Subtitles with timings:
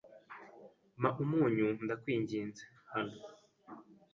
[0.99, 3.15] "Mpa umunyu, ndakwinginze." "Hano."